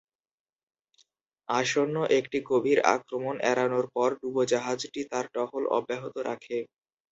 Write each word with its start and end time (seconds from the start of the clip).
আসন্ন 1.49 1.95
একটি 2.19 2.37
গভীর 2.49 2.79
আক্রমণ 2.95 3.35
এড়ানোর 3.51 3.85
পর, 3.95 4.09
ডুবোজাহাজটি 4.19 5.01
তার 5.11 5.25
টহল 5.35 5.63
অব্যাহত 5.77 6.15
রাখে। 6.29 6.57